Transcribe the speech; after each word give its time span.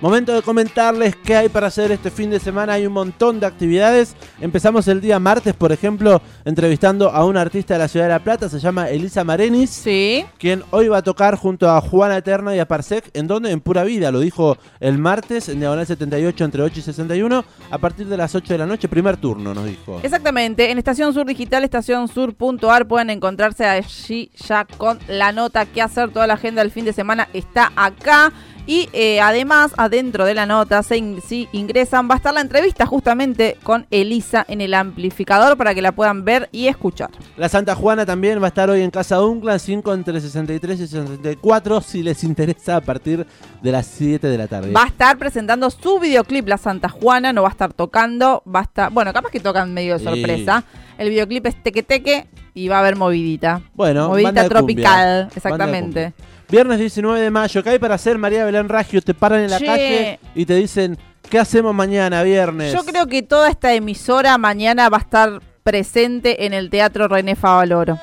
Momento 0.00 0.32
de 0.32 0.42
comentarles 0.42 1.16
qué 1.16 1.34
hay 1.34 1.48
para 1.48 1.66
hacer 1.66 1.90
este 1.90 2.12
fin 2.12 2.30
de 2.30 2.38
semana. 2.38 2.74
Hay 2.74 2.86
un 2.86 2.92
montón 2.92 3.40
de 3.40 3.46
actividades. 3.46 4.14
Empezamos 4.40 4.86
el 4.86 5.00
día 5.00 5.18
martes, 5.18 5.54
por 5.54 5.72
ejemplo, 5.72 6.22
entrevistando 6.44 7.10
a 7.10 7.24
una 7.24 7.40
artista 7.40 7.74
de 7.74 7.80
la 7.80 7.88
ciudad 7.88 8.06
de 8.06 8.12
La 8.12 8.20
Plata. 8.20 8.48
Se 8.48 8.60
llama 8.60 8.88
Elisa 8.90 9.24
Marenis. 9.24 9.70
Sí. 9.70 10.24
Quien 10.38 10.62
hoy 10.70 10.86
va 10.86 10.98
a 10.98 11.02
tocar 11.02 11.34
junto 11.34 11.68
a 11.68 11.80
Juana 11.80 12.16
Eterna 12.16 12.54
y 12.54 12.60
a 12.60 12.68
Parsec. 12.68 13.10
¿En 13.12 13.26
dónde? 13.26 13.50
En 13.50 13.60
Pura 13.60 13.82
Vida. 13.82 14.12
Lo 14.12 14.20
dijo 14.20 14.56
el 14.78 14.98
martes 14.98 15.48
en 15.48 15.58
Diagonal 15.58 15.84
78 15.84 16.44
entre 16.44 16.62
8 16.62 16.78
y 16.78 16.82
61. 16.82 17.44
A 17.68 17.78
partir 17.78 18.06
de 18.06 18.16
las 18.16 18.32
8 18.36 18.54
de 18.54 18.58
la 18.58 18.66
noche, 18.66 18.86
primer 18.86 19.16
turno, 19.16 19.52
nos 19.52 19.66
dijo. 19.66 19.98
Exactamente. 20.04 20.70
En 20.70 20.78
Estación 20.78 21.12
Sur 21.12 21.26
Digital, 21.26 21.64
estacionsur.ar 21.64 22.86
pueden 22.86 23.10
encontrarse 23.10 23.64
allí 23.64 24.30
ya 24.46 24.64
con 24.64 25.00
la 25.08 25.32
nota 25.32 25.66
que 25.66 25.82
hacer. 25.82 26.10
Toda 26.10 26.28
la 26.28 26.34
agenda 26.34 26.62
del 26.62 26.70
fin 26.70 26.84
de 26.84 26.92
semana 26.92 27.28
está 27.32 27.72
acá. 27.74 28.32
Y 28.68 28.90
eh, 28.92 29.18
además, 29.22 29.72
adentro 29.78 30.26
de 30.26 30.34
la 30.34 30.44
nota, 30.44 30.82
si 30.82 31.48
ingresan, 31.52 32.06
va 32.06 32.12
a 32.12 32.16
estar 32.18 32.34
la 32.34 32.42
entrevista 32.42 32.84
justamente 32.84 33.56
con 33.62 33.86
Elisa 33.90 34.44
en 34.46 34.60
el 34.60 34.74
amplificador 34.74 35.56
para 35.56 35.74
que 35.74 35.80
la 35.80 35.92
puedan 35.92 36.22
ver 36.26 36.50
y 36.52 36.66
escuchar. 36.66 37.08
La 37.38 37.48
Santa 37.48 37.74
Juana 37.74 38.04
también 38.04 38.42
va 38.42 38.44
a 38.44 38.48
estar 38.48 38.68
hoy 38.68 38.82
en 38.82 38.90
Casa 38.90 39.22
Uncla, 39.22 39.58
5 39.58 39.94
entre 39.94 40.20
63 40.20 40.80
y 40.80 40.86
64, 40.86 41.80
si 41.80 42.02
les 42.02 42.22
interesa, 42.24 42.76
a 42.76 42.80
partir 42.82 43.26
de 43.62 43.72
las 43.72 43.86
7 43.86 44.26
de 44.26 44.36
la 44.36 44.46
tarde. 44.48 44.70
Va 44.70 44.82
a 44.82 44.88
estar 44.88 45.16
presentando 45.16 45.70
su 45.70 45.98
videoclip, 45.98 46.46
La 46.46 46.58
Santa 46.58 46.90
Juana, 46.90 47.32
no 47.32 47.40
va 47.40 47.48
a 47.48 47.52
estar 47.52 47.72
tocando, 47.72 48.42
va 48.46 48.60
a 48.60 48.64
estar, 48.64 48.92
bueno, 48.92 49.14
capaz 49.14 49.30
que 49.30 49.40
tocan 49.40 49.72
medio 49.72 49.96
de 49.96 50.04
sorpresa. 50.04 50.62
El 50.98 51.10
videoclip 51.10 51.46
es 51.46 51.62
teque 51.62 51.84
teque 51.84 52.26
y 52.54 52.66
va 52.66 52.76
a 52.76 52.80
haber 52.80 52.96
movidita. 52.96 53.62
Bueno, 53.74 54.08
movidita 54.08 54.48
tropical, 54.48 55.30
exactamente. 55.34 56.12
Viernes 56.50 56.80
19 56.80 57.20
de 57.20 57.30
mayo, 57.30 57.62
¿qué 57.62 57.70
hay 57.70 57.78
para 57.78 57.94
hacer 57.94 58.18
María 58.18 58.44
Belén 58.44 58.68
Raggio? 58.68 59.00
Te 59.00 59.14
paran 59.14 59.42
en 59.42 59.50
la 59.50 59.60
calle 59.60 60.18
y 60.34 60.44
te 60.44 60.54
dicen, 60.56 60.98
¿qué 61.30 61.38
hacemos 61.38 61.72
mañana, 61.72 62.22
viernes? 62.24 62.72
Yo 62.72 62.84
creo 62.84 63.06
que 63.06 63.22
toda 63.22 63.48
esta 63.48 63.72
emisora 63.74 64.36
mañana 64.38 64.88
va 64.88 64.96
a 64.96 65.00
estar 65.00 65.40
presente 65.62 66.46
en 66.46 66.52
el 66.52 66.68
Teatro 66.68 67.06
René 67.06 67.36
Favaloro. 67.36 67.96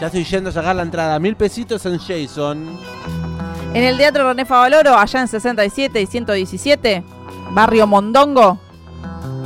Ya 0.00 0.08
estoy 0.08 0.24
yendo 0.24 0.50
a 0.50 0.52
sacar 0.52 0.76
la 0.76 0.82
entrada. 0.82 1.18
Mil 1.18 1.34
pesitos 1.36 1.86
en 1.86 1.98
Jason. 1.98 2.78
En 3.72 3.84
el 3.84 3.96
Teatro 3.96 4.28
René 4.28 4.44
Favaloro, 4.44 4.98
allá 4.98 5.20
en 5.22 5.28
67 5.28 6.02
y 6.02 6.06
117, 6.06 7.02
Barrio 7.52 7.86
Mondongo, 7.86 8.58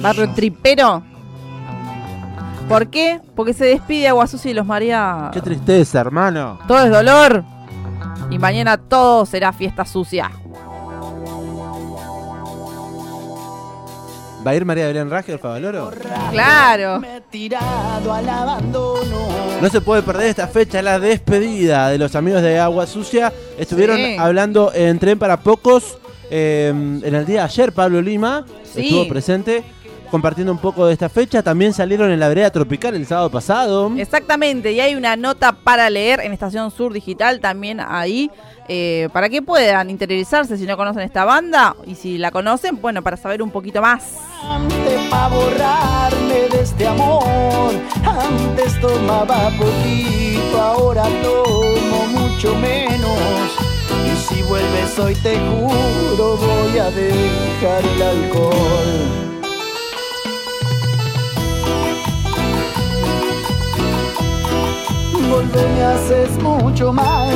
Barrio 0.00 0.30
Tripero. 0.30 1.02
¿Por 2.68 2.88
qué? 2.88 3.20
Porque 3.34 3.54
se 3.54 3.64
despide 3.64 4.08
Aguasusi 4.08 4.50
y 4.50 4.54
los 4.54 4.66
María. 4.66 5.30
Qué 5.32 5.40
tristeza, 5.40 6.00
hermano. 6.00 6.58
Todo 6.68 6.84
es 6.84 6.90
dolor. 6.90 7.44
Y 8.30 8.38
mañana 8.38 8.76
todo 8.76 9.24
será 9.24 9.52
fiesta 9.52 9.86
sucia. 9.86 10.30
¿Va 14.46 14.52
a 14.52 14.54
ir 14.54 14.64
María 14.64 14.86
Belén 14.86 15.10
Raje 15.10 15.32
al 15.32 15.38
Favaloro? 15.38 15.90
Claro. 16.30 17.02
No 19.60 19.68
se 19.68 19.80
puede 19.80 20.02
perder 20.02 20.26
esta 20.28 20.46
fecha, 20.46 20.80
la 20.80 20.98
despedida 20.98 21.88
de 21.88 21.98
los 21.98 22.14
amigos 22.14 22.42
de 22.42 22.58
Agua 22.58 22.86
Sucia. 22.86 23.32
Estuvieron 23.58 23.98
hablando 24.18 24.72
en 24.72 24.98
Tren 24.98 25.18
para 25.18 25.40
Pocos 25.40 25.98
eh, 26.30 26.68
en 26.68 27.14
el 27.14 27.26
día 27.26 27.40
de 27.40 27.44
ayer. 27.44 27.72
Pablo 27.72 28.00
Lima 28.00 28.44
estuvo 28.74 29.08
presente 29.08 29.64
compartiendo 30.10 30.52
un 30.52 30.58
poco 30.58 30.86
de 30.86 30.92
esta 30.92 31.08
fecha. 31.08 31.42
También 31.42 31.72
salieron 31.72 32.10
en 32.10 32.20
la 32.20 32.28
vereda 32.28 32.50
tropical 32.50 32.94
el 32.94 33.06
sábado 33.06 33.30
pasado. 33.30 33.92
Exactamente, 33.96 34.72
y 34.72 34.80
hay 34.80 34.94
una 34.94 35.16
nota 35.16 35.52
para 35.52 35.88
leer 35.90 36.20
en 36.20 36.32
Estación 36.32 36.70
Sur 36.70 36.92
Digital 36.92 37.40
también 37.40 37.80
ahí. 37.80 38.30
Eh, 38.70 39.08
para 39.14 39.30
que 39.30 39.40
puedan 39.40 39.88
interiorizarse 39.88 40.58
si 40.58 40.66
no 40.66 40.76
conocen 40.76 41.02
esta 41.02 41.24
banda 41.24 41.74
y 41.86 41.94
si 41.94 42.18
la 42.18 42.30
conocen, 42.30 42.78
bueno, 42.82 43.02
para 43.02 43.16
saber 43.16 43.40
un 43.40 43.50
poquito 43.50 43.80
más. 43.80 44.16
Antes 44.46 45.00
para 45.08 45.28
borrarme 45.28 46.48
de 46.50 46.60
este 46.60 46.86
amor, 46.86 47.72
antes 48.04 48.78
tomaba 48.80 49.48
poquito, 49.56 50.60
ahora 50.60 51.04
tomo 51.22 52.06
mucho 52.08 52.54
menos. 52.56 53.18
Y 54.06 54.34
si 54.34 54.42
vuelves 54.42 54.98
hoy 54.98 55.14
te 55.14 55.38
juro 55.38 56.36
voy 56.36 56.78
a 56.78 56.90
dejar 56.90 57.82
el 57.84 58.02
alcohol. 58.02 59.27
Volve, 65.30 65.68
me 65.74 65.84
haces 65.84 66.42
mucho 66.42 66.90
mal, 66.90 67.34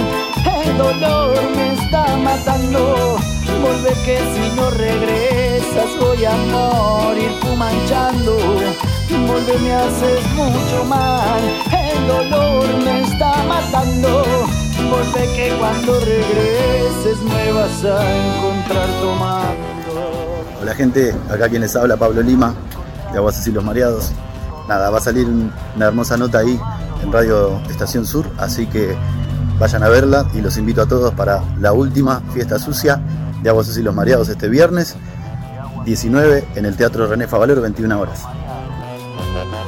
el 0.65 0.79
dolor 0.79 1.37
me 1.55 1.75
está 1.75 2.17
matando. 2.17 3.19
Vuelve 3.61 3.91
que 4.05 4.19
si 4.19 4.57
no 4.57 4.71
regresas 4.71 5.91
voy 6.01 6.25
a 6.25 6.35
morir 6.51 7.31
fumanchando. 7.43 8.37
Vuelve, 9.27 9.59
me 9.59 9.75
haces 9.75 10.27
mucho 10.35 10.85
mal, 10.89 11.43
el 11.71 12.09
dolor 12.09 12.67
me 12.83 13.03
está 13.03 13.43
matando. 13.45 14.25
Vuelve 14.89 15.37
que 15.37 15.55
cuando 15.59 16.01
regreses 16.01 17.21
me 17.23 17.53
vas 17.53 17.85
a 17.85 18.01
encontrar 18.17 18.89
tomando. 19.03 20.59
Hola 20.63 20.75
gente, 20.75 21.15
acá 21.31 21.49
quien 21.49 21.61
les 21.61 21.77
habla 21.77 21.99
Pablo 21.99 22.23
Lima, 22.23 22.55
de 23.13 23.19
Aguas 23.19 23.47
y 23.47 23.53
los 23.53 23.63
Mareados. 23.63 24.13
Nada, 24.67 24.89
va 24.91 24.99
a 24.99 25.01
salir 25.01 25.27
una 25.27 25.87
hermosa 25.87 26.17
nota 26.17 26.39
ahí 26.39 26.59
en 27.03 27.13
Radio 27.13 27.61
Estación 27.69 28.07
Sur, 28.07 28.27
así 28.39 28.67
que 28.67 28.95
vayan 29.59 29.83
a 29.83 29.89
verla 29.89 30.27
y 30.35 30.41
los 30.41 30.57
invito 30.57 30.83
a 30.83 30.87
todos 30.87 31.13
para 31.15 31.43
la 31.61 31.73
última 31.73 32.23
fiesta 32.33 32.59
sucia 32.59 33.01
de 33.43 33.49
Aguas 33.51 33.77
y 33.77 33.83
los 33.83 33.95
Mareados 33.95 34.29
este 34.29 34.49
viernes 34.49 34.97
19 35.85 36.45
en 36.55 36.67
el 36.67 36.77
Teatro 36.77 37.07
René 37.07 37.27
Favalero, 37.27 37.61
21 37.61 38.01
horas. 38.01 38.23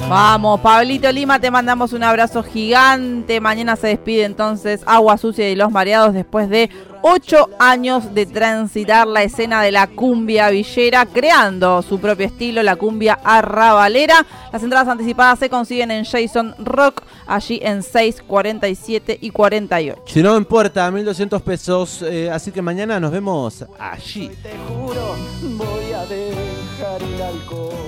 Vamos, 0.08 0.60
Pablito 0.60 1.10
Lima, 1.10 1.40
te 1.40 1.50
mandamos 1.50 1.92
un 1.94 2.02
abrazo 2.02 2.42
gigante. 2.42 3.40
Mañana 3.40 3.74
se 3.74 3.88
despide 3.88 4.24
entonces 4.24 4.82
Agua 4.84 5.16
Sucia 5.16 5.50
y 5.50 5.56
los 5.56 5.70
Mareados 5.70 6.12
después 6.12 6.50
de 6.50 6.68
ocho 7.00 7.48
años 7.58 8.14
de 8.14 8.26
transitar 8.26 9.06
la 9.06 9.22
escena 9.22 9.62
de 9.62 9.72
la 9.72 9.86
cumbia 9.86 10.50
villera, 10.50 11.06
creando 11.06 11.82
su 11.82 11.98
propio 12.00 12.26
estilo, 12.26 12.62
la 12.62 12.76
cumbia 12.76 13.18
arrabalera. 13.24 14.26
Las 14.52 14.62
entradas 14.62 14.88
anticipadas 14.88 15.38
se 15.38 15.48
consiguen 15.48 15.90
en 15.90 16.04
Jason 16.04 16.54
Rock, 16.58 17.02
allí 17.26 17.60
en 17.62 17.82
6, 17.82 18.24
47 18.26 19.18
y 19.20 19.30
48. 19.30 20.02
Si 20.06 20.22
no, 20.22 20.36
en 20.36 20.44
puerta, 20.44 20.90
1200 20.90 21.42
pesos. 21.42 22.02
Eh, 22.02 22.30
así 22.30 22.52
que 22.52 22.60
mañana 22.60 23.00
nos 23.00 23.10
vemos 23.10 23.64
allí. 23.78 24.28
Te 24.42 24.52
juro, 24.68 25.16
voy 25.42 25.92
a 25.92 26.04
dejar 26.06 27.02
el 27.02 27.22
alcohol. 27.22 27.83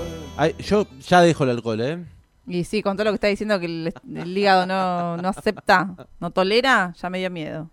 Yo 0.59 0.87
ya 1.01 1.21
dejo 1.21 1.45
el 1.45 1.51
alcohol, 1.51 1.81
¿eh? 1.81 2.05
Y 2.47 2.65
sí, 2.65 2.83
con 2.83 2.97
todo 2.97 3.07
lo 3.07 3.11
que 3.11 3.17
está 3.17 3.27
diciendo 3.27 3.59
que 3.59 3.67
el, 3.67 3.95
el 4.15 4.39
hígado 4.39 4.67
no, 4.67 5.17
no 5.17 5.29
acepta, 5.29 5.95
no 6.21 6.31
tolera, 6.31 6.95
ya 7.01 7.11
me 7.11 7.19
dio 7.19 7.31
miedo. 7.31 7.71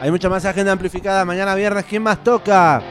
Hay 0.00 0.10
mucha 0.10 0.28
más 0.28 0.44
agenda 0.44 0.72
amplificada. 0.72 1.24
Mañana 1.24 1.54
viernes, 1.54 1.84
¿quién 1.86 2.02
más 2.02 2.22
toca? 2.22 2.82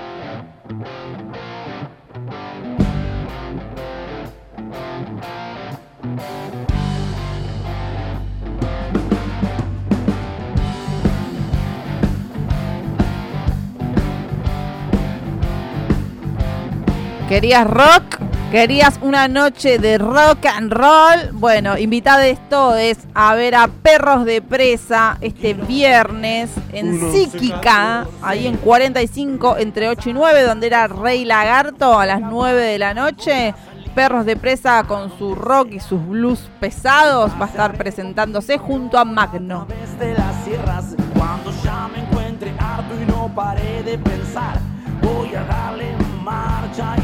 ¿Querías 17.27 17.67
rock? 17.67 18.21
¿Querías 18.51 18.99
una 19.01 19.27
noche 19.27 19.79
de 19.79 19.97
rock 19.97 20.45
and 20.45 20.71
roll? 20.71 21.33
Bueno, 21.33 21.75
esto 21.75 22.77
es 22.77 22.99
a 23.13 23.35
ver 23.35 23.53
a 23.53 23.67
Perros 23.67 24.23
de 24.23 24.41
Presa 24.41 25.17
este 25.19 25.53
viernes 25.53 26.49
en 26.71 27.11
Psíquica, 27.11 28.07
ahí 28.21 28.47
en 28.47 28.55
45 28.55 29.57
entre 29.57 29.89
8 29.89 30.11
y 30.11 30.13
9, 30.13 30.43
donde 30.43 30.67
era 30.67 30.87
Rey 30.87 31.25
Lagarto 31.25 31.99
a 31.99 32.05
las 32.05 32.21
9 32.21 32.61
de 32.61 32.79
la 32.79 32.93
noche. 32.93 33.53
Perros 33.93 34.25
de 34.25 34.37
Presa 34.37 34.85
con 34.87 35.17
su 35.17 35.35
rock 35.35 35.73
y 35.73 35.79
sus 35.81 36.07
blues 36.07 36.49
pesados 36.61 37.31
va 37.33 37.45
a 37.45 37.49
estar 37.49 37.77
presentándose 37.77 38.57
junto 38.57 38.97
a 38.97 39.03
Magno. 39.03 39.67
Desde 39.67 40.13
las 40.13 40.45
sierras, 40.45 40.95
cuando 41.13 41.51
ya 41.61 41.89
me 41.89 42.03
encuentre 42.03 42.53
harto 42.57 42.93
y 42.95 43.05
no 43.05 43.29
paré 43.35 43.83
de 43.83 43.97
pensar, 43.97 44.59
voy 45.01 45.35
a 45.35 45.43
darle 45.43 45.91
marcha 46.23 46.95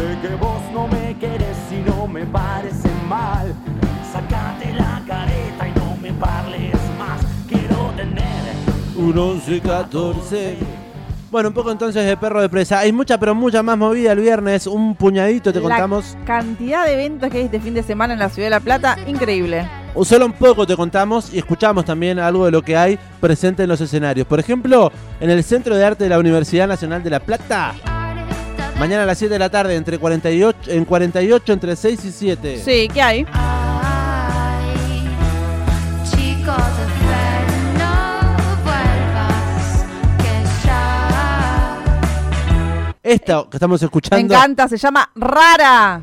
Sé 0.00 0.28
que 0.28 0.34
vos 0.36 0.62
no 0.72 0.88
me 0.88 1.14
querés 1.18 1.58
y 1.70 1.90
no 1.90 2.06
me 2.06 2.24
parece 2.24 2.88
mal. 3.06 3.54
Sacate 4.10 4.72
la 4.72 5.02
careta 5.06 5.68
y 5.68 5.78
no 5.78 5.94
me 6.00 6.10
parles 6.14 6.74
más. 6.98 7.20
Quiero 7.46 7.92
tener 7.94 8.24
un 8.96 9.18
11 9.18 9.60
14. 9.60 10.56
Bueno, 11.30 11.50
un 11.50 11.54
poco 11.54 11.70
entonces 11.70 12.06
de 12.06 12.16
perro 12.16 12.40
de 12.40 12.48
presa. 12.48 12.78
Hay 12.78 12.92
mucha, 12.92 13.20
pero 13.20 13.34
mucha 13.34 13.62
más 13.62 13.76
movida 13.76 14.12
el 14.12 14.20
viernes. 14.20 14.66
Un 14.66 14.94
puñadito 14.94 15.52
te 15.52 15.60
contamos. 15.60 16.16
La 16.20 16.24
cantidad 16.24 16.86
de 16.86 16.94
eventos 16.94 17.28
que 17.28 17.36
hay 17.36 17.44
este 17.44 17.60
fin 17.60 17.74
de 17.74 17.82
semana 17.82 18.14
en 18.14 18.20
la 18.20 18.30
ciudad 18.30 18.46
de 18.46 18.50
La 18.50 18.60
Plata, 18.60 18.96
increíble. 19.06 19.68
solo 20.02 20.24
un 20.24 20.32
poco 20.32 20.66
te 20.66 20.76
contamos 20.76 21.30
y 21.34 21.36
escuchamos 21.36 21.84
también 21.84 22.18
algo 22.18 22.46
de 22.46 22.52
lo 22.52 22.62
que 22.62 22.74
hay 22.74 22.98
presente 23.20 23.64
en 23.64 23.68
los 23.68 23.82
escenarios. 23.82 24.26
Por 24.26 24.40
ejemplo, 24.40 24.90
en 25.20 25.28
el 25.28 25.44
Centro 25.44 25.76
de 25.76 25.84
Arte 25.84 26.04
de 26.04 26.10
la 26.10 26.18
Universidad 26.18 26.66
Nacional 26.66 27.02
de 27.02 27.10
La 27.10 27.20
Plata. 27.20 27.74
Mañana 28.80 29.02
a 29.02 29.06
las 29.06 29.18
7 29.18 29.34
de 29.34 29.38
la 29.38 29.50
tarde, 29.50 29.76
entre 29.76 29.98
48, 29.98 30.70
en 30.70 30.86
48, 30.86 31.52
entre 31.52 31.76
6 31.76 32.02
y 32.02 32.12
7. 32.12 32.62
Sí, 32.64 32.88
¿qué 32.90 33.02
hay? 33.02 33.26
Esta 43.02 43.44
que 43.50 43.56
estamos 43.58 43.82
escuchando. 43.82 44.16
Me 44.16 44.34
encanta, 44.34 44.66
se 44.66 44.78
llama 44.78 45.10
Rara. 45.14 46.00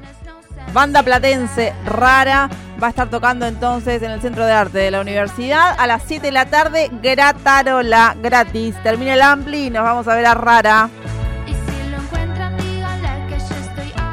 Banda 0.71 1.01
platense 1.01 1.73
Rara 1.83 2.47
va 2.81 2.88
a 2.88 2.89
estar 2.91 3.09
tocando 3.09 3.47
entonces 3.47 4.03
en 4.03 4.12
el 4.12 4.21
Centro 4.21 4.45
de 4.45 4.51
Arte 4.51 4.77
de 4.77 4.91
la 4.91 5.01
Universidad 5.01 5.75
a 5.80 5.88
las 5.88 6.03
7 6.06 6.27
de 6.27 6.31
la 6.31 6.45
tarde, 6.45 6.91
gratarola, 7.01 8.15
gratis. 8.21 8.75
Termina 8.83 9.15
el 9.15 9.23
ampli 9.23 9.65
y 9.65 9.69
nos 9.71 9.81
vamos 9.81 10.07
a 10.07 10.13
ver 10.13 10.27
a 10.27 10.35
Rara. 10.35 10.91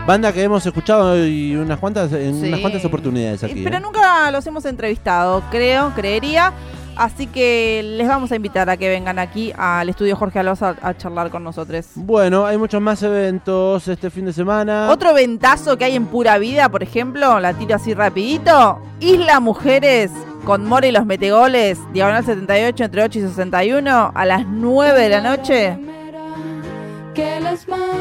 Banda 0.06 0.35
que 0.35 0.43
hemos 0.43 0.67
escuchado 0.67 1.27
y 1.27 1.56
unas 1.56 1.79
cuantas, 1.79 2.12
en 2.12 2.35
unas 2.35 2.61
cuantas 2.61 2.85
oportunidades 2.85 3.43
aquí. 3.43 3.62
Pero 3.65 3.79
¿eh? 3.79 3.81
nunca 3.81 4.31
los 4.31 4.47
hemos 4.47 4.67
entrevistado, 4.67 5.43
creo, 5.51 5.93
creería. 5.95 6.53
Así 6.95 7.27
que 7.27 7.83
les 7.83 8.06
vamos 8.06 8.31
a 8.31 8.37
invitar 8.37 8.69
a 8.69 8.77
que 8.77 8.89
vengan 8.89 9.19
aquí 9.19 9.53
al 9.56 9.89
estudio 9.89 10.15
Jorge 10.15 10.39
Alonso 10.39 10.77
a, 10.81 10.97
charlar 10.97 11.31
con 11.31 11.43
nosotros. 11.43 11.87
Bueno, 11.97 12.45
hay 12.45 12.59
muchos 12.59 12.83
más 12.83 13.03
eventos 13.03 13.89
este 13.89 14.11
fin 14.11 14.27
de 14.27 14.33
semana. 14.35 14.89
Otro 14.91 15.15
ventazo 15.15 15.77
que 15.79 15.87
hay 15.87 15.97
en 15.97 16.06
Pura 16.06 16.37
Vida, 16.37 16.69
por 16.69 16.83
ejemplo, 16.83 17.41
la 17.41 17.55
tiro 17.55 17.75
así 17.75 17.95
rapidito. 17.95 18.79
Isla 19.01 19.41
Mujeres 19.41 20.11
con 20.45 20.67
More 20.67 20.89
y 20.89 20.93
los 20.93 21.06
Metegoles, 21.06 21.79
diagonal 21.95 22.25
78 22.25 22.85
entre 22.85 23.03
8 23.03 23.19
y 23.19 23.23
61 23.23 24.12
a 24.15 24.25
las 24.27 24.47
9 24.47 25.01
de 25.01 25.09
la 25.09 25.21
noche. 25.23 25.94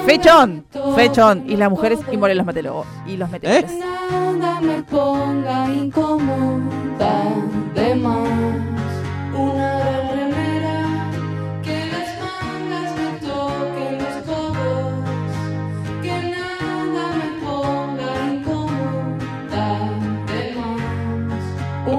Fechón, 0.06 0.66
fechón, 0.96 1.50
Isla 1.50 1.70
Mujeres 1.70 2.00
y 2.12 2.18
More 2.18 2.34
y 2.34 2.38
los, 2.38 2.46
Metegoles. 2.46 2.88
Y 3.06 3.18
los 3.18 3.30
Metegoles. 3.30 3.72
¿Eh? 3.72 3.80
me 4.62 4.84
ponga 4.84 5.70
incómoda 5.70 7.24
de 7.76 7.96
más. 7.96 8.74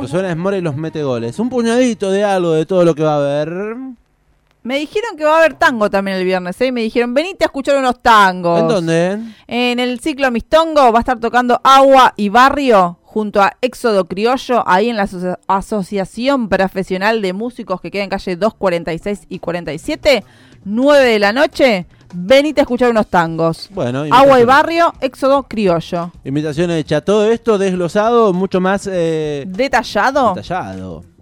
suena 0.09 0.31
es 0.31 0.37
More 0.37 0.59
y 0.59 0.61
los 0.61 0.77
mete 0.77 1.03
goles. 1.03 1.39
Un 1.39 1.49
puñadito 1.49 2.11
de 2.11 2.25
algo 2.25 2.53
de 2.53 2.67
todo 2.67 2.85
lo 2.85 2.95
que 2.95 3.03
va 3.03 3.15
a 3.15 3.17
haber. 3.17 3.77
Me 4.65 4.79
dijeron 4.79 5.19
que 5.19 5.27
va 5.27 5.35
a 5.35 5.39
haber 5.41 5.55
tango 5.55 5.91
también 5.91 6.17
el 6.17 6.25
viernes, 6.25 6.59
¿eh? 6.63 6.73
Me 6.73 6.81
dijeron, 6.81 7.13
venite 7.13 7.45
a 7.45 7.49
escuchar 7.49 7.77
unos 7.77 8.01
tangos. 8.01 8.61
¿En 8.61 8.69
dónde? 8.69 9.19
En 9.47 9.79
el 9.79 10.01
ciclo 10.01 10.31
Mistongo 10.31 10.91
va 10.91 11.01
a 11.01 11.01
estar 11.01 11.21
tocando 11.21 11.61
Agua 11.63 12.15
y 12.17 12.31
Barrio 12.31 12.99
junto 13.03 13.43
a 13.43 13.59
Éxodo 13.61 14.07
Criollo, 14.07 14.65
ahí 14.67 14.89
en 14.89 14.97
la 14.97 15.07
Asociación 15.49 16.49
Profesional 16.49 17.21
de 17.21 17.35
Músicos 17.35 17.83
que 17.83 17.91
queda 17.91 18.05
en 18.05 18.09
calle 18.09 18.37
246 18.37 19.27
y 19.29 19.39
47, 19.39 20.25
9 20.65 21.05
de 21.09 21.19
la 21.19 21.35
noche. 21.35 21.87
Venite 22.15 22.63
a 22.63 22.63
escuchar 22.63 22.91
unos 22.91 23.09
tangos. 23.09 23.69
Bueno, 23.71 24.05
Agua 24.11 24.41
y 24.41 24.45
Barrio, 24.45 24.95
Éxodo 25.03 25.43
Criollo. 25.43 26.11
Invitación 26.25 26.71
hecha. 26.71 27.03
Todo 27.03 27.31
esto 27.31 27.59
desglosado, 27.59 28.33
mucho 28.33 28.63
más... 28.63 28.89
Eh, 28.91 29.45
¿Detallado? 29.47 30.35
Detallado. 30.35 31.14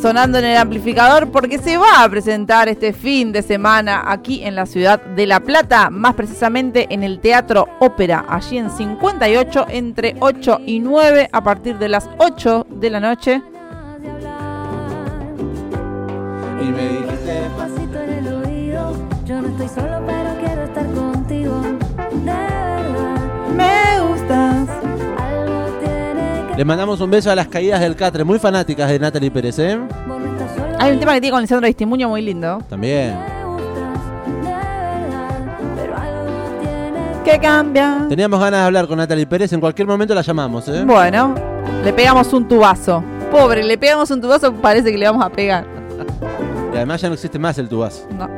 sonando 0.00 0.38
en 0.38 0.46
el 0.46 0.56
amplificador 0.56 1.30
porque 1.30 1.58
se 1.58 1.76
va 1.76 2.02
a 2.02 2.08
presentar 2.08 2.68
este 2.68 2.92
fin 2.94 3.32
de 3.32 3.42
semana 3.42 4.04
aquí 4.06 4.42
en 4.42 4.54
la 4.54 4.64
ciudad 4.64 5.00
de 5.00 5.26
La 5.26 5.40
Plata, 5.40 5.90
más 5.90 6.14
precisamente 6.14 6.86
en 6.90 7.02
el 7.02 7.20
Teatro 7.20 7.68
Ópera, 7.80 8.24
allí 8.28 8.56
en 8.56 8.70
58 8.70 9.66
entre 9.68 10.16
8 10.18 10.60
y 10.64 10.80
9 10.80 11.28
a 11.30 11.44
partir 11.44 11.78
de 11.78 11.88
las 11.88 12.08
8 12.16 12.66
de 12.70 12.90
la 12.90 13.00
noche. 13.00 13.42
Y 16.62 16.64
me 16.64 16.88
dijiste 16.88 17.42
pasito 17.56 18.00
en 18.00 18.10
el 18.10 18.28
oído, 18.28 18.92
yo 19.26 19.42
no 19.42 19.48
estoy 19.48 19.68
solo 19.68 20.02
pero 20.06 20.30
quiero 20.42 20.62
estar 20.62 20.86
contigo. 20.92 21.60
De 21.60 22.34
verdad, 22.34 23.18
me. 23.54 23.89
Le 26.60 26.64
mandamos 26.66 27.00
un 27.00 27.10
beso 27.10 27.30
a 27.30 27.34
las 27.34 27.48
caídas 27.48 27.80
del 27.80 27.96
Catre, 27.96 28.22
muy 28.22 28.38
fanáticas 28.38 28.90
de 28.90 28.98
Natalie 28.98 29.30
Pérez, 29.30 29.58
¿eh? 29.60 29.80
Hay 30.78 30.92
un 30.92 31.00
tema 31.00 31.14
que 31.14 31.22
tiene 31.22 31.32
con 31.32 31.40
Lisandro 31.40 31.66
Distimuño 31.66 32.10
muy 32.10 32.20
lindo. 32.20 32.58
También. 32.68 33.18
¿Qué 37.24 37.38
cambia? 37.38 38.04
Teníamos 38.10 38.38
ganas 38.38 38.60
de 38.60 38.66
hablar 38.66 38.86
con 38.86 38.98
Natalie 38.98 39.26
Pérez, 39.26 39.50
en 39.54 39.60
cualquier 39.60 39.88
momento 39.88 40.14
la 40.14 40.20
llamamos, 40.20 40.68
¿eh? 40.68 40.84
Bueno, 40.84 41.34
le 41.82 41.94
pegamos 41.94 42.30
un 42.34 42.46
tubazo. 42.46 43.02
Pobre, 43.30 43.64
le 43.64 43.78
pegamos 43.78 44.10
un 44.10 44.20
tubazo, 44.20 44.52
parece 44.52 44.92
que 44.92 44.98
le 44.98 45.06
vamos 45.06 45.24
a 45.24 45.30
pegar. 45.30 45.64
y 46.74 46.76
además 46.76 47.00
ya 47.00 47.08
no 47.08 47.14
existe 47.14 47.38
más 47.38 47.56
el 47.56 47.70
tubazo. 47.70 48.06
No. 48.18 48.28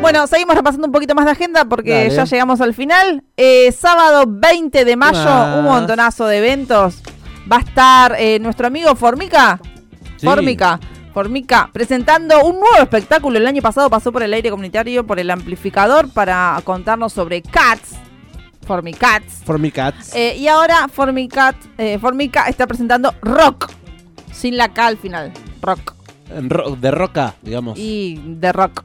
Bueno, 0.00 0.28
seguimos 0.28 0.54
repasando 0.54 0.86
un 0.86 0.92
poquito 0.92 1.16
más 1.16 1.24
de 1.24 1.32
agenda 1.32 1.64
porque 1.64 2.08
ya 2.08 2.24
llegamos 2.24 2.60
al 2.60 2.72
final. 2.72 3.24
Eh, 3.36 3.72
sábado 3.72 4.26
20 4.28 4.84
de 4.84 4.94
mayo, 4.94 5.58
un 5.58 5.64
montonazo 5.64 6.28
de 6.28 6.38
eventos 6.38 7.02
va 7.50 7.56
a 7.56 7.60
estar 7.60 8.16
eh, 8.18 8.38
nuestro 8.40 8.66
amigo 8.66 8.94
Formica. 8.94 9.60
Formica. 10.22 10.80
Formica, 11.12 11.70
presentando 11.72 12.44
un 12.44 12.58
nuevo 12.58 12.76
espectáculo. 12.82 13.38
El 13.38 13.46
año 13.46 13.62
pasado 13.62 13.88
pasó 13.88 14.10
por 14.10 14.24
el 14.24 14.34
aire 14.34 14.50
comunitario, 14.50 15.06
por 15.06 15.20
el 15.20 15.30
amplificador, 15.30 16.08
para 16.12 16.60
contarnos 16.64 17.12
sobre 17.12 17.40
Cats. 17.40 17.94
Formicats. 18.66 19.42
Formicats. 19.44 20.14
Eh, 20.14 20.36
y 20.36 20.48
ahora 20.48 20.88
Formicat, 20.88 21.54
eh, 21.78 21.98
Formica 22.00 22.48
está 22.48 22.66
presentando 22.66 23.14
Rock. 23.22 23.70
Sin 24.32 24.56
la 24.56 24.70
K 24.72 24.86
al 24.86 24.96
final. 24.96 25.32
Rock. 25.62 25.94
de 26.80 26.90
roca, 26.90 27.34
digamos. 27.42 27.78
Y 27.78 28.20
de 28.24 28.52
rock. 28.52 28.82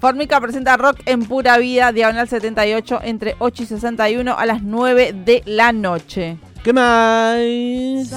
Formica 0.00 0.40
presenta 0.40 0.76
rock 0.76 1.00
en 1.06 1.24
pura 1.24 1.56
vida, 1.58 1.92
diagonal 1.92 2.28
78, 2.28 3.00
entre 3.04 3.36
8 3.38 3.62
y 3.62 3.66
61 3.66 4.36
a 4.36 4.44
las 4.44 4.62
9 4.62 5.14
de 5.24 5.42
la 5.46 5.72
noche. 5.72 6.36
¿Qué 6.64 6.72
más? 6.72 8.10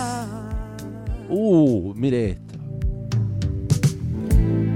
Uh, 1.27 1.93
mire 1.93 2.29
esto. 2.29 2.53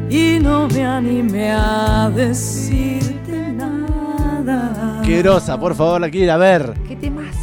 Y 0.10 0.40
no 0.42 0.68
me 0.68 0.86
animé 0.86 1.54
a 1.54 2.12
decirte 2.14 3.54
nada. 3.54 5.02
Querosa, 5.06 5.58
por 5.58 5.74
favor, 5.74 6.02
la 6.02 6.10
quiero 6.10 6.34
a 6.34 6.38
ver. 6.38 6.74
¿Qué 6.86 6.98
temas? 6.98 7.34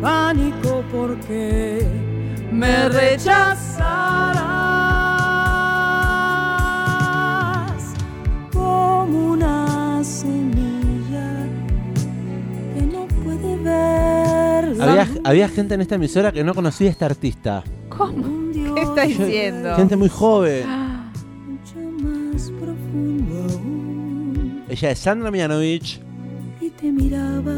Pánico 0.00 0.82
porque 0.90 1.86
me 2.50 2.88
rechazarás 2.88 3.60
como 8.50 9.32
una 9.32 10.02
semilla 10.02 11.44
que 12.74 12.80
no 12.86 13.06
puede 13.22 13.56
ver. 13.58 13.99
Había, 15.24 15.48
gente 15.48 15.74
en 15.74 15.80
esta 15.80 15.96
emisora 15.96 16.32
que 16.32 16.44
no 16.44 16.54
conocía 16.54 16.88
a 16.88 16.90
esta 16.90 17.06
artista. 17.06 17.64
¿Cómo? 17.88 18.50
¿Qué 18.52 18.82
está 18.82 19.02
diciendo? 19.02 19.74
Gente 19.76 19.96
muy 19.96 20.08
joven. 20.08 20.64
Ella 24.68 24.90
es 24.92 24.98
Sandra 25.00 25.30
Mianovich. 25.30 26.00
Y 26.60 26.70
te 26.70 26.92
miraba. 26.92 27.54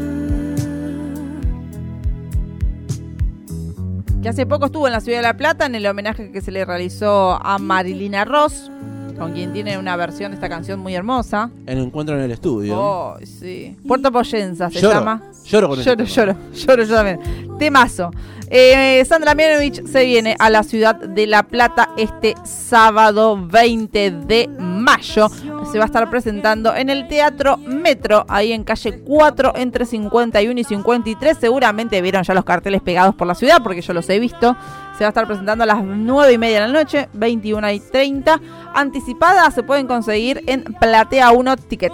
Que 4.21 4.29
hace 4.29 4.45
poco 4.45 4.67
estuvo 4.67 4.87
en 4.87 4.93
la 4.93 5.01
ciudad 5.01 5.19
de 5.19 5.23
La 5.23 5.37
Plata 5.37 5.65
en 5.65 5.75
el 5.75 5.85
homenaje 5.85 6.31
que 6.31 6.41
se 6.41 6.51
le 6.51 6.65
realizó 6.65 7.33
a 7.45 7.59
Marilina 7.59 8.25
Ross. 8.25 8.71
Con 9.17 9.33
quien 9.33 9.53
tiene 9.53 9.77
una 9.77 9.95
versión 9.95 10.31
de 10.31 10.35
esta 10.35 10.49
canción 10.49 10.79
muy 10.79 10.95
hermosa. 10.95 11.49
En 11.65 11.77
Encuentro 11.77 12.15
en 12.15 12.21
el 12.23 12.31
Estudio. 12.31 12.75
Oh, 12.77 13.17
sí. 13.23 13.75
Puerto 13.87 14.11
Poyenza 14.11 14.69
se 14.69 14.81
Lloro. 14.81 14.99
llama. 14.99 15.21
Lloro 15.45 15.69
con 15.69 15.79
Lloro, 15.79 16.03
este 16.03 16.05
lloro, 16.21 16.35
lloro 16.53 16.83
yo 16.83 16.95
también. 16.95 17.19
Temazo. 17.59 18.11
Eh, 18.55 19.03
Sandra 19.05 19.33
Mianovich 19.33 19.83
se 19.87 20.05
viene 20.05 20.35
a 20.37 20.49
la 20.51 20.61
ciudad 20.63 20.95
de 20.95 21.25
La 21.25 21.43
Plata 21.43 21.89
este 21.97 22.35
sábado 22.43 23.39
20 23.47 24.11
de 24.11 24.47
mayo. 24.59 25.27
Se 25.71 25.77
va 25.79 25.85
a 25.85 25.87
estar 25.87 26.07
presentando 26.09 26.75
en 26.75 26.89
el 26.89 27.07
Teatro 27.07 27.57
Metro, 27.57 28.25
ahí 28.27 28.51
en 28.51 28.63
calle 28.63 28.99
4, 28.99 29.53
entre 29.55 29.85
51 29.85 30.59
y 30.59 30.63
53. 30.63 31.37
Seguramente 31.39 31.99
vieron 32.01 32.21
ya 32.23 32.33
los 32.35 32.43
carteles 32.43 32.81
pegados 32.81 33.15
por 33.15 33.25
la 33.27 33.33
ciudad, 33.33 33.57
porque 33.63 33.81
yo 33.81 33.93
los 33.93 34.07
he 34.09 34.19
visto. 34.19 34.55
Se 35.03 35.05
va 35.05 35.09
a 35.09 35.09
estar 35.09 35.27
presentando 35.27 35.65
a 35.65 35.67
las 35.67 35.83
9 35.83 36.31
y 36.31 36.37
media 36.37 36.61
de 36.61 36.71
la 36.71 36.79
noche, 36.79 37.09
21 37.11 37.71
y 37.71 37.81
30. 37.81 38.39
Anticipadas 38.73 39.53
se 39.53 39.61
pueden 39.61 39.85
conseguir 39.85 40.41
en 40.47 40.63
Platea 40.63 41.33
1 41.33 41.57
Tickets. 41.57 41.93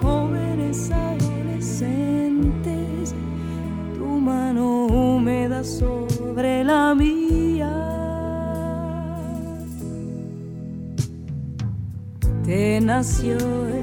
Jóvenes 0.00 0.92
adolescentes, 0.92 3.16
tu 3.98 4.04
mano 4.04 4.86
húmeda 4.86 5.64
sobre 5.64 6.62
la 6.62 6.94
mía. 6.94 7.68
Te 12.44 12.80
nació 12.80 13.38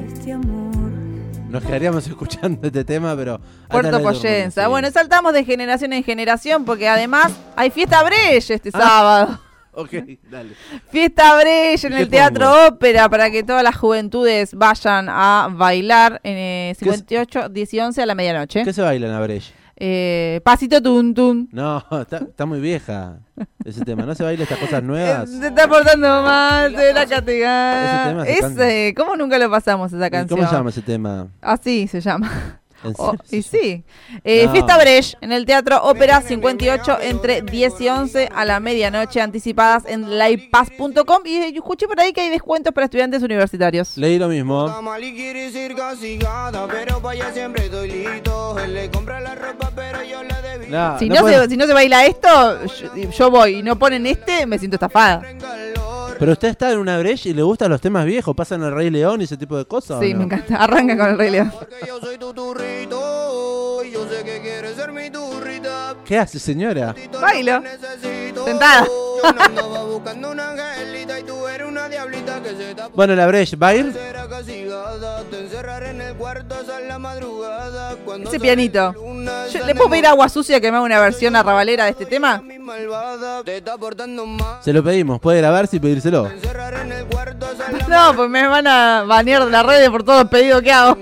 este 0.07 0.31
amor. 0.31 1.06
Nos 1.49 1.63
quedaríamos 1.63 2.05
escuchando 2.07 2.67
este 2.67 2.83
tema, 2.83 3.15
pero. 3.15 3.39
Puerto 3.69 3.91
la 3.91 3.99
Poyenza. 3.99 4.63
sí. 4.63 4.69
Bueno, 4.69 4.91
saltamos 4.91 5.33
de 5.33 5.43
generación 5.45 5.93
en 5.93 6.03
generación 6.03 6.65
porque 6.65 6.87
además 6.87 7.31
hay 7.55 7.69
fiesta 7.71 8.03
Breche 8.03 8.55
este 8.55 8.71
sábado. 8.71 9.39
Ok, 9.79 9.91
dale. 10.31 10.53
Fiesta 10.89 11.37
Breche 11.37 11.85
en 11.85 11.93
¿Y 11.93 11.95
qué 11.97 12.01
el 12.01 12.09
Teatro 12.09 12.65
Ópera 12.65 13.07
para 13.09 13.29
que 13.29 13.43
todas 13.43 13.61
las 13.61 13.75
juventudes 13.77 14.55
vayan 14.55 15.05
a 15.07 15.49
bailar 15.51 16.19
en 16.23 16.35
eh, 16.35 16.75
¿Qué 16.79 16.89
es- 16.89 16.95
58, 16.95 17.49
10 17.49 17.73
y 17.75 17.79
11 17.81 18.01
a 18.01 18.05
la 18.07 18.15
medianoche. 18.15 18.63
¿Qué 18.63 18.73
se 18.73 18.81
baila 18.81 19.05
en 19.05 19.13
Abrech? 19.13 19.43
Eh, 19.79 20.41
pasito 20.43 20.81
tun 20.81 21.13
tun. 21.13 21.49
No, 21.51 21.83
está, 22.01 22.17
está 22.17 22.45
muy 22.47 22.59
vieja 22.59 23.19
ese 23.63 23.85
tema. 23.85 24.03
¿No 24.07 24.15
se 24.15 24.23
baila 24.23 24.41
estas 24.43 24.57
cosas 24.57 24.79
Eh, 24.79 24.85
nuevas? 24.85 25.29
Se 25.29 25.47
está 25.47 25.67
portando 25.67 26.07
mal, 26.23 26.75
se 26.75 26.93
la 26.93 27.05
castigar. 27.05 27.85
Ese 27.85 28.09
tema 28.09 28.25
se. 28.25 28.63
Ese, 28.87 28.93
¿cómo 28.97 29.15
nunca 29.15 29.37
lo 29.37 29.49
pasamos 29.51 29.93
esa 29.93 30.07
¿Y 30.07 30.09
canción? 30.09 30.39
¿Cómo 30.39 30.49
se 30.49 30.55
llama 30.55 30.69
ese 30.71 30.81
tema? 30.81 31.27
Así 31.41 31.87
se 31.87 32.01
llama. 32.01 32.59
¿En 32.87 32.95
Oh, 32.97 33.15
y 33.31 33.41
sí. 33.41 33.83
Eh, 34.23 34.45
No. 34.45 34.51
Fiesta 34.51 34.77
Breche 34.77 35.17
en 35.21 35.31
el 35.31 35.45
Teatro 35.45 35.81
Ópera 35.83 36.21
58 36.21 36.97
entre 37.01 37.41
10 37.41 37.81
y 37.81 37.89
11 37.89 38.29
a 38.33 38.45
la 38.45 38.59
medianoche 38.59 39.21
anticipadas 39.21 39.83
en 39.87 40.17
livepass.com 40.17 41.21
y 41.25 41.35
eh, 41.37 41.51
escuché 41.55 41.87
por 41.87 41.99
ahí 41.99 42.13
que 42.13 42.21
hay 42.21 42.29
descuentos 42.29 42.73
para 42.73 42.85
estudiantes 42.85 43.21
universitarios. 43.23 43.97
Leí 43.97 44.17
lo 44.17 44.27
mismo. 44.27 44.67
No, 50.69 50.99
Si 50.99 51.07
no 51.09 51.21
puede- 51.21 51.43
se, 51.43 51.49
si 51.49 51.57
no 51.57 51.65
se 51.65 51.73
baila 51.73 52.05
esto, 52.05 52.65
yo, 52.65 53.09
yo 53.11 53.31
voy 53.31 53.55
y 53.59 53.63
no 53.63 53.77
ponen 53.79 54.05
este, 54.05 54.45
me 54.45 54.57
siento 54.59 54.75
estafada. 54.75 55.21
Pero 56.19 56.31
usted 56.31 56.47
está 56.47 56.71
en 56.71 56.79
una 56.79 56.97
brecha 56.97 57.29
y 57.29 57.33
le 57.33 57.43
gustan 57.43 57.69
los 57.69 57.79
temas 57.79 58.03
viejos, 58.03 58.35
pasan 58.35 58.63
el 58.63 58.73
Rey 58.73 58.89
León 58.89 59.21
y 59.21 59.25
ese 59.25 59.37
tipo 59.37 59.55
de 59.55 59.65
cosas. 59.65 59.97
¿o 59.97 60.01
Sí, 60.01 60.13
no? 60.13 60.19
me 60.19 60.25
encanta. 60.25 60.55
Arranca 60.57 60.97
con 60.97 61.09
el 61.09 61.17
Rey 61.17 61.29
León. 61.29 61.53
¿Qué 66.07 66.17
hace, 66.17 66.39
señora? 66.39 66.95
Bailo. 67.21 67.61
Sentada. 68.45 68.87
Bueno, 72.93 73.15
la 73.15 73.27
brecha, 73.27 73.57
¿va 73.61 73.67
a 73.69 73.75
ir? 73.75 73.93
El 78.15 78.27
Ese 78.27 78.39
pianito. 78.39 78.93
Yo- 79.51 79.65
¿Le 79.65 79.75
puedo 79.75 79.89
pedir 79.89 80.07
Agua 80.07 80.29
Sucia 80.29 80.59
que 80.61 80.71
me 80.71 80.77
haga 80.77 80.85
una 80.85 80.99
versión 80.99 81.35
arrabalera 81.35 81.85
de 81.85 81.91
este 81.91 82.05
tema? 82.05 82.41
Se 84.61 84.73
lo 84.73 84.83
pedimos, 84.83 85.19
puede 85.19 85.39
grabarse 85.39 85.77
y 85.77 85.79
pedírselo. 85.79 86.27
El 86.27 86.39
No, 87.89 88.13
pues 88.15 88.29
me 88.29 88.47
van 88.47 88.67
a 88.67 89.03
banear 89.05 89.45
de 89.45 89.51
las 89.51 89.65
redes 89.65 89.89
por 89.89 90.03
todos 90.03 90.21
los 90.23 90.29
pedidos 90.31 90.61
que 90.61 90.71
hago. 90.71 90.97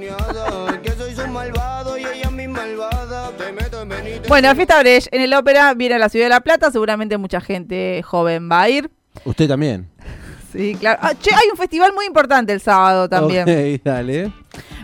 Bueno, 4.27 4.55
Fiesta 4.55 4.79
Breche 4.79 5.08
en 5.12 5.22
el 5.22 5.34
ópera 5.34 5.74
viene 5.75 5.96
a 5.96 6.00
la 6.00 6.10
ciudad 6.10 6.25
de 6.25 6.29
La 6.29 6.41
Plata. 6.41 6.72
Seguramente 6.72 7.17
mucha 7.17 7.39
gente 7.39 8.01
joven 8.03 8.50
va 8.51 8.63
a 8.63 8.70
ir. 8.70 8.89
Usted 9.24 9.48
también. 9.48 9.88
Sí, 10.51 10.75
claro. 10.79 11.00
Ah, 11.01 11.13
che, 11.13 11.29
hay 11.34 11.48
un 11.51 11.58
festival 11.58 11.94
muy 11.94 12.05
importante 12.05 12.51
el 12.51 12.60
sábado 12.60 13.08
también. 13.08 13.44
Ok, 13.44 13.82
dale. 13.84 14.32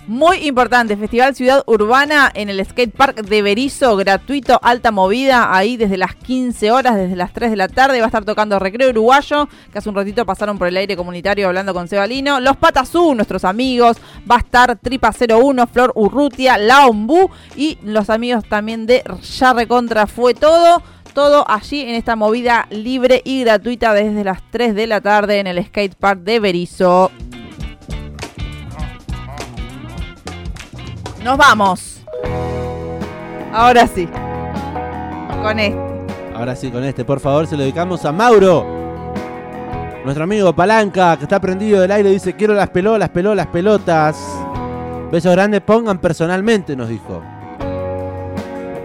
Muy 0.08 0.48
importante, 0.48 0.98
Festival 0.98 1.36
Ciudad 1.36 1.64
Urbana 1.68 2.32
en 2.34 2.50
el 2.50 2.66
Skate 2.66 2.92
Park 2.92 3.22
de 3.22 3.44
Berizo, 3.44 3.96
gratuito, 3.96 4.60
alta 4.62 4.92
movida, 4.92 5.56
ahí 5.56 5.78
desde 5.78 5.96
las 5.96 6.16
15 6.16 6.72
horas, 6.72 6.96
desde 6.96 7.16
las 7.16 7.32
3 7.34 7.52
de 7.52 7.56
la 7.56 7.68
tarde, 7.68 8.00
va 8.00 8.06
a 8.06 8.08
estar 8.08 8.26
tocando 8.26 8.58
Recreo 8.58 8.90
Uruguayo, 8.90 9.48
que 9.72 9.78
hace 9.78 9.90
un 9.90 9.96
ratito 9.96 10.26
pasaron 10.26 10.58
por 10.58 10.68
el 10.68 10.76
aire 10.76 10.98
comunitario 10.98 11.48
hablando 11.48 11.74
con 11.74 11.88
Sebalino, 11.88 12.40
Los 12.40 12.58
Patazú, 12.58 13.14
nuestros 13.14 13.46
amigos, 13.46 13.98
va 14.30 14.38
a 14.38 14.40
estar 14.40 14.76
Tripa 14.80 15.12
01, 15.12 15.68
Flor 15.68 15.92
Urrutia, 15.96 16.58
La 16.58 16.88
Ombú 16.88 17.30
y 17.56 17.78
los 17.84 18.10
amigos 18.10 18.44
también 18.50 18.88
de 18.88 19.04
Ya 19.38 19.54
Recontra 19.54 20.08
Fue 20.08 20.34
Todo. 20.34 20.82
Todo 21.14 21.46
allí 21.50 21.82
en 21.82 21.96
esta 21.96 22.16
movida 22.16 22.68
libre 22.70 23.22
y 23.26 23.42
gratuita 23.44 23.94
desde 23.94 24.24
las 24.24 24.42
3 24.50 24.74
de 24.76 24.88
la 24.88 25.02
tarde 25.02 25.40
en 25.40 25.48
el 25.48 25.64
Skate 25.64 25.96
Park 25.96 26.22
de 26.22 26.40
Berizo. 26.40 27.12
Nos 31.24 31.38
vamos. 31.38 32.02
Ahora 33.54 33.86
sí. 33.88 34.08
Con 35.42 35.60
este. 35.60 35.92
Ahora 36.36 36.56
sí, 36.56 36.72
con 36.72 36.84
este, 36.84 37.06
por 37.06 37.20
favor, 37.20 37.46
se 37.46 37.56
lo 37.56 37.62
dedicamos 37.62 38.04
a 38.06 38.12
Mauro. 38.12 38.66
Nuestro 40.04 40.24
amigo 40.24 40.54
Palanca, 40.54 41.16
que 41.18 41.24
está 41.24 41.40
prendido 41.40 41.82
del 41.82 41.92
aire, 41.92 42.10
dice, 42.10 42.36
quiero 42.36 42.56
las 42.56 42.70
pelotas, 42.70 43.00
las 43.00 43.10
pelotas, 43.10 43.38
las 43.38 43.48
pelotas. 43.48 44.18
Besos 45.12 45.32
grandes, 45.34 45.62
pongan 45.62 46.00
personalmente, 46.00 46.76
nos 46.76 46.90
dijo. 46.90 47.22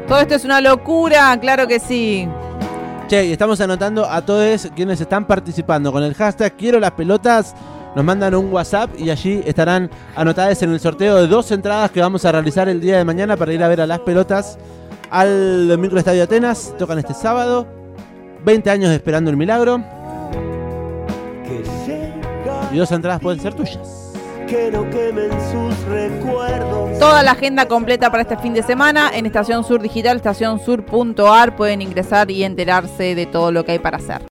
Todo 0.07 0.21
esto 0.21 0.35
es 0.35 0.45
una 0.45 0.61
locura, 0.61 1.39
claro 1.41 1.67
que 1.67 1.81
sí. 1.81 2.29
Che, 3.09 3.25
y 3.25 3.33
estamos 3.33 3.61
anotando 3.61 4.05
a 4.05 4.21
todos 4.21 4.69
quienes 4.75 5.01
están 5.01 5.25
participando 5.27 5.91
con 5.93 6.03
el 6.03 6.15
hashtag 6.15 6.55
quiero 6.57 6.79
las 6.79 6.91
pelotas. 6.91 7.55
Nos 7.97 8.05
mandan 8.05 8.35
un 8.35 8.53
WhatsApp 8.53 8.91
y 8.99 9.09
allí 9.09 9.43
estarán 9.47 9.91
anotadas 10.15 10.63
en 10.63 10.71
el 10.71 10.79
sorteo 10.79 11.17
de 11.17 11.27
dos 11.27 11.51
entradas 11.51 11.91
que 11.91 12.03
vamos 12.03 12.27
a 12.27 12.33
realizar 12.33 12.69
el 12.69 12.79
día 12.79 12.99
de 12.99 13.07
mañana 13.07 13.39
para 13.39 13.55
ir 13.55 13.65
a 13.65 13.69
ver 13.69 13.81
a 13.81 13.87
las 13.87 14.01
pelotas 14.01 14.59
al 15.09 15.79
microestadio 15.79 16.25
Atenas. 16.25 16.75
Tocan 16.79 16.99
este 16.99 17.15
sábado. 17.15 17.67
20 18.45 18.69
años 18.69 18.91
esperando 18.91 19.31
el 19.31 19.39
milagro. 19.39 19.83
Y 22.71 22.77
dos 22.77 22.93
entradas 22.93 23.19
pueden 23.19 23.41
ser 23.41 23.55
tuyas. 23.55 24.13
que 24.47 24.71
no 24.71 24.89
quemen 24.91 25.31
sus 25.51 25.85
recuerdos. 25.87 26.99
Toda 26.99 27.23
la 27.23 27.31
agenda 27.31 27.67
completa 27.67 28.11
para 28.11 28.25
este 28.25 28.37
fin 28.37 28.53
de 28.53 28.63
semana 28.63 29.11
en 29.15 29.25
Estación 29.25 29.65
Sur 29.65 29.81
Digital, 29.81 30.19
estacionsur.ar. 30.19 31.57
Pueden 31.57 31.81
ingresar 31.81 32.31
y 32.31 32.45
enterarse 32.45 33.15
de 33.15 33.25
todo 33.25 33.53
lo 33.53 33.65
que 33.65 33.73
hay 33.73 33.79
para 33.79 33.97
hacer. 33.97 34.21